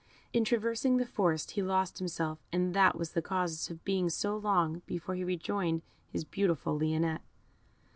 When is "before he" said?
4.87-5.23